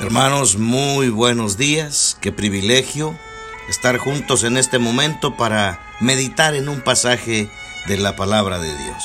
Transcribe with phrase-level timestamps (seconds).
[0.00, 3.18] Hermanos, muy buenos días, qué privilegio
[3.68, 7.50] estar juntos en este momento para meditar en un pasaje
[7.88, 9.02] de la palabra de Dios.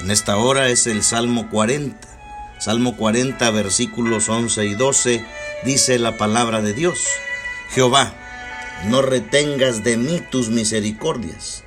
[0.00, 2.08] En esta hora es el Salmo 40.
[2.58, 5.24] Salmo 40, versículos 11 y 12,
[5.64, 7.06] dice la palabra de Dios.
[7.70, 8.12] Jehová,
[8.86, 11.62] no retengas de mí tus misericordias.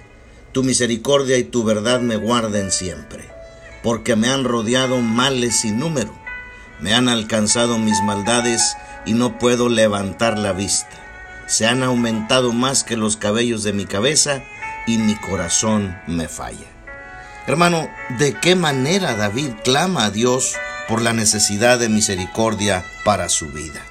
[0.51, 3.23] Tu misericordia y tu verdad me guarden siempre,
[3.83, 6.22] porque me han rodeado males sin número
[6.83, 10.99] me han alcanzado mis maldades y no puedo levantar la vista.
[11.47, 14.43] Se han aumentado más que los cabellos de mi cabeza
[14.85, 16.67] y mi corazón me falla.
[17.47, 20.55] Hermano, ¿de qué manera David clama a Dios
[20.89, 23.81] por la necesidad de misericordia para su vida?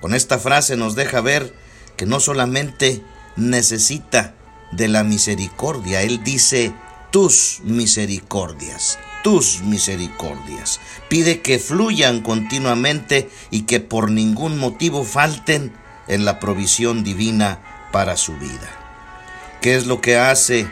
[0.00, 1.52] Con esta frase nos deja ver
[1.96, 3.02] que no solamente
[3.34, 4.34] necesita
[4.70, 6.72] de la misericordia, él dice
[7.10, 10.80] tus misericordias tus misericordias.
[11.08, 15.72] Pide que fluyan continuamente y que por ningún motivo falten
[16.06, 17.58] en la provisión divina
[17.92, 18.68] para su vida.
[19.60, 20.68] ¿Qué es lo que hace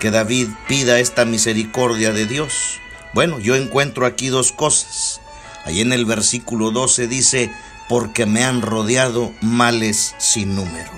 [0.00, 2.80] que David pida esta misericordia de Dios?
[3.14, 5.20] Bueno, yo encuentro aquí dos cosas.
[5.64, 7.50] Ahí en el versículo 12 dice,
[7.88, 10.92] porque me han rodeado males sin número.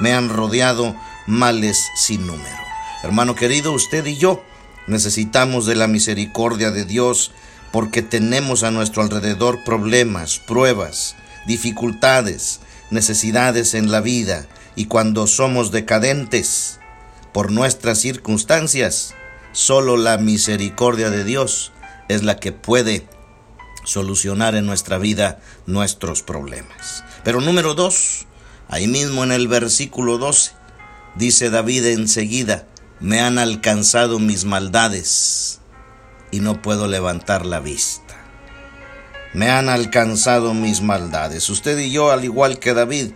[0.00, 0.96] Me han rodeado
[1.26, 2.56] males sin número.
[3.02, 4.42] Hermano querido, usted y yo
[4.86, 7.32] Necesitamos de la misericordia de Dios
[7.72, 15.70] porque tenemos a nuestro alrededor problemas, pruebas, dificultades, necesidades en la vida y cuando somos
[15.70, 16.80] decadentes
[17.32, 19.14] por nuestras circunstancias,
[19.52, 21.72] solo la misericordia de Dios
[22.08, 23.06] es la que puede
[23.84, 27.04] solucionar en nuestra vida nuestros problemas.
[27.24, 28.26] Pero número dos,
[28.68, 30.52] ahí mismo en el versículo 12,
[31.14, 32.66] dice David enseguida,
[33.00, 35.60] me han alcanzado mis maldades
[36.30, 38.16] y no puedo levantar la vista.
[39.32, 41.48] Me han alcanzado mis maldades.
[41.48, 43.12] Usted y yo, al igual que David,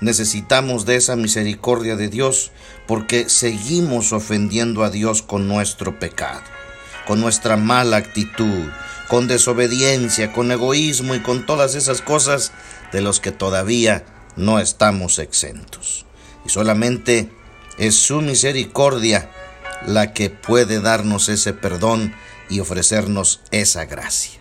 [0.00, 2.50] necesitamos de esa misericordia de Dios
[2.88, 6.42] porque seguimos ofendiendo a Dios con nuestro pecado,
[7.06, 8.68] con nuestra mala actitud,
[9.08, 12.52] con desobediencia, con egoísmo y con todas esas cosas
[12.92, 14.04] de los que todavía
[14.36, 16.06] no estamos exentos.
[16.44, 17.30] Y solamente
[17.78, 19.30] es su misericordia
[19.86, 22.14] la que puede darnos ese perdón
[22.50, 24.40] y ofrecernos esa gracia.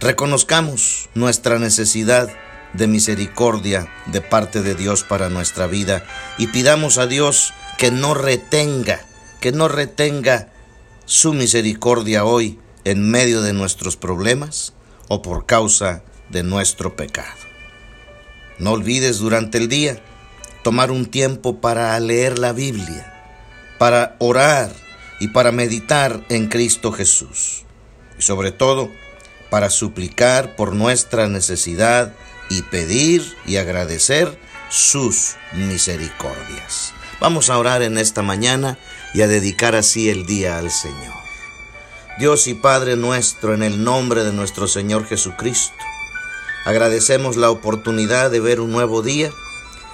[0.00, 2.30] Reconozcamos nuestra necesidad
[2.72, 6.04] de misericordia de parte de Dios para nuestra vida
[6.38, 9.00] y pidamos a Dios que no retenga,
[9.40, 10.48] que no retenga
[11.04, 14.74] su misericordia hoy en medio de nuestros problemas
[15.08, 17.36] o por causa de nuestro pecado.
[18.58, 20.00] No olvides durante el día
[20.62, 23.14] tomar un tiempo para leer la Biblia,
[23.78, 24.72] para orar
[25.20, 27.64] y para meditar en Cristo Jesús.
[28.18, 28.90] Y sobre todo,
[29.50, 32.12] para suplicar por nuestra necesidad
[32.50, 34.38] y pedir y agradecer
[34.68, 36.92] sus misericordias.
[37.20, 38.78] Vamos a orar en esta mañana
[39.14, 41.14] y a dedicar así el día al Señor.
[42.18, 45.74] Dios y Padre nuestro, en el nombre de nuestro Señor Jesucristo,
[46.64, 49.30] agradecemos la oportunidad de ver un nuevo día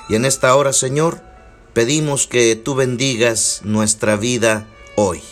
[0.08, 1.22] y en esta hora, Señor,
[1.72, 4.66] pedimos que tú bendigas nuestra vida
[4.96, 5.22] hoy.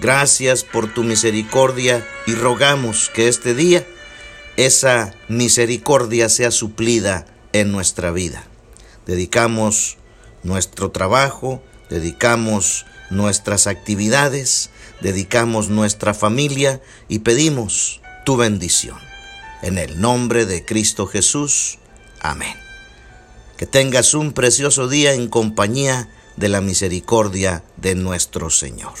[0.00, 3.86] Gracias por tu misericordia y rogamos que este día
[4.56, 8.44] esa misericordia sea suplida en nuestra vida.
[9.06, 9.98] Dedicamos
[10.42, 18.98] nuestro trabajo, dedicamos nuestras actividades, dedicamos nuestra familia y pedimos tu bendición.
[19.62, 21.78] En el nombre de Cristo Jesús.
[22.20, 22.69] Amén.
[23.60, 28.94] Que tengas un precioso día en compañía de la misericordia de nuestro Señor.